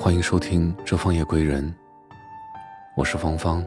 [0.00, 1.64] 欢迎收听《这方夜归人》，
[2.96, 3.66] 我是芳芳。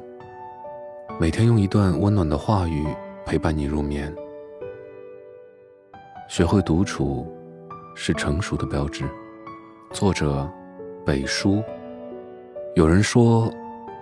[1.19, 2.87] 每天用一段温暖的话语
[3.25, 4.15] 陪伴你入眠。
[6.29, 7.29] 学会独处
[7.97, 9.03] 是成熟的标志。
[9.91, 10.49] 作者：
[11.05, 11.61] 北叔。
[12.75, 13.51] 有人说，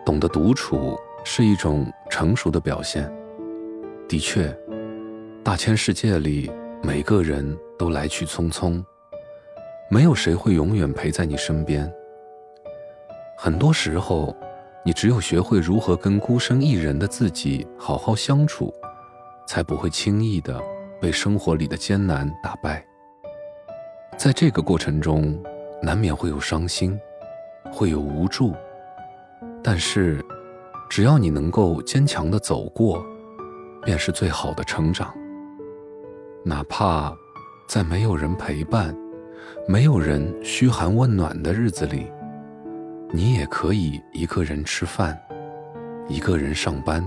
[0.05, 3.11] 懂得独处是一种成熟的表现。
[4.07, 4.55] 的确，
[5.43, 6.50] 大千世界里，
[6.84, 8.84] 每个人都来去匆匆，
[9.89, 11.91] 没有谁会永远陪在你身边。
[13.41, 14.35] 很多时候，
[14.84, 18.70] 你只有学会如何跟孤身一人的自己好好相处，
[19.47, 20.61] 才不会轻易的
[20.99, 22.85] 被生活里的艰难打败。
[24.17, 25.41] 在这个过程中，
[25.81, 26.99] 难免会有伤心，
[27.71, 28.53] 会有无助，
[29.63, 30.21] 但是，
[30.89, 33.02] 只要你能够坚强的走过，
[33.85, 35.13] 便是最好的成长。
[36.44, 37.16] 哪怕
[37.69, 38.94] 在没有人陪伴、
[39.66, 42.11] 没有人嘘寒问暖的日子里。
[43.11, 45.19] 你也可以一个人吃饭，
[46.07, 47.03] 一个人上班，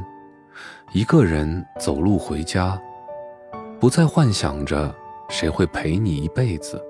[0.93, 2.77] 一个人走路回家，
[3.79, 4.93] 不再幻想着
[5.29, 6.83] 谁会陪你一辈子。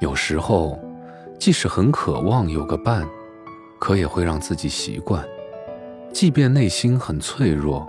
[0.00, 0.78] 有时候，
[1.36, 3.04] 即使很渴望有个伴，
[3.80, 5.20] 可也会让自己习惯；
[6.12, 7.84] 即便内心很脆弱，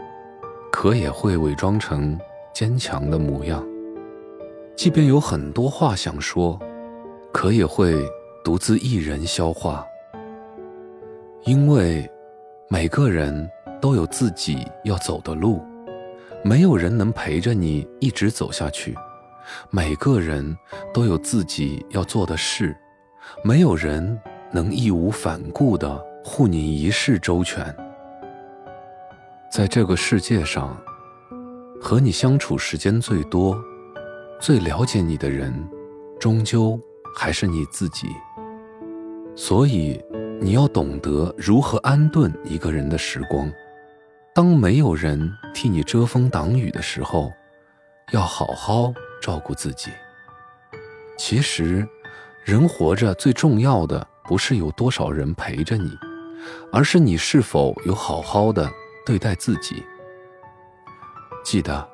[0.71, 2.19] 可也会伪装成
[2.51, 3.63] 坚强的模样；
[4.75, 6.59] 即便有很多话想说，
[7.31, 8.03] 可也会。
[8.43, 9.85] 独自一人消化，
[11.43, 12.09] 因为
[12.69, 13.49] 每个人
[13.81, 15.61] 都有自己要走的路，
[16.43, 18.93] 没有人能陪着你一直走下去；
[19.69, 20.57] 每个人
[20.93, 22.75] 都有自己要做的事，
[23.43, 24.19] 没有人
[24.51, 27.75] 能义无反顾的护你一世周全。
[29.51, 30.75] 在这个世界上，
[31.81, 33.59] 和你相处时间最多、
[34.39, 35.53] 最了解你的人，
[36.19, 36.79] 终究
[37.15, 38.07] 还是你自己。
[39.41, 39.97] 所以，
[40.41, 43.49] 你要懂得如何安顿一个人的时光。
[44.36, 47.31] 当没有人替你遮风挡雨的时候，
[48.11, 49.91] 要好好照顾自己。
[51.17, 51.87] 其实，
[52.43, 55.97] 人活着最重要的不是有多少人陪着你，
[56.69, 58.69] 而是你是否有好好的
[59.05, 59.81] 对待自己。
[61.45, 61.87] 记得，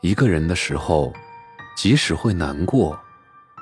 [0.00, 1.12] 一个人的时候，
[1.76, 2.98] 即使会难过，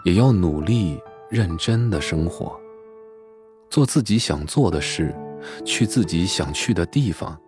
[0.02, 0.98] 也要努力
[1.28, 2.58] 认真的生活。
[3.68, 5.14] 做自己想做的事，
[5.64, 7.38] 去自己想去的地方，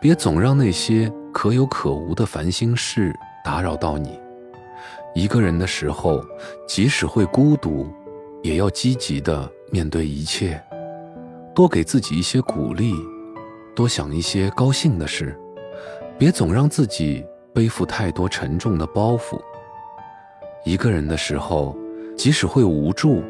[0.00, 4.18] 别总让那些可有可无的烦心事打扰到你。
[5.14, 6.20] 一个人的时候，
[6.66, 7.86] 即使会孤独，
[8.42, 10.60] 也要积极的面对一切，
[11.54, 12.92] 多给自己一些鼓励，
[13.76, 15.38] 多想一些高兴的事，
[16.18, 19.40] 别总让自己背负太多沉重的包袱。
[20.64, 21.76] 一个人的时候，
[22.16, 23.22] 即使会无助，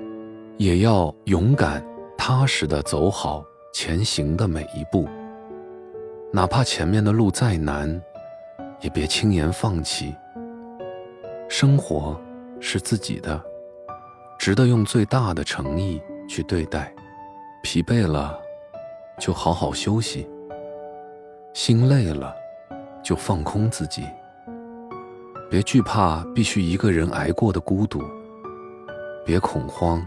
[0.56, 1.84] 也要勇敢。
[2.26, 5.06] 踏实的走好前行的每一步，
[6.32, 8.02] 哪怕前面的路再难，
[8.80, 10.16] 也别轻言放弃。
[11.50, 12.18] 生活
[12.60, 13.38] 是自己的，
[14.38, 16.90] 值得用最大的诚意去对待。
[17.62, 18.40] 疲惫了，
[19.20, 20.26] 就好好休息；
[21.52, 22.34] 心累了，
[23.02, 24.02] 就放空自己。
[25.50, 28.02] 别惧怕必须一个人挨过的孤独，
[29.26, 30.02] 别恐慌。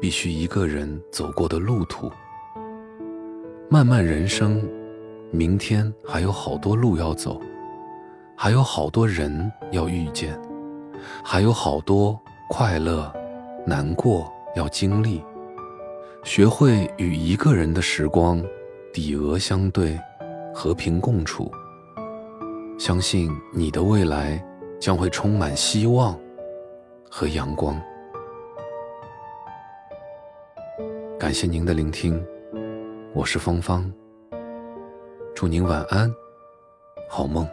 [0.00, 2.10] 必须一个人走过的路途，
[3.68, 4.66] 漫漫人生，
[5.30, 7.38] 明天还有好多路要走，
[8.34, 10.40] 还有好多人要遇见，
[11.22, 12.18] 还有好多
[12.48, 13.12] 快乐、
[13.66, 15.22] 难过要经历。
[16.24, 18.42] 学会与一个人的时光
[18.94, 19.98] 抵额相对，
[20.54, 21.50] 和平共处。
[22.78, 24.42] 相信你的未来
[24.80, 26.18] 将会充满希望
[27.10, 27.78] 和阳光。
[31.20, 32.18] 感谢您的聆听，
[33.12, 33.92] 我是芳芳。
[35.34, 36.10] 祝您晚安，
[37.10, 37.46] 好梦。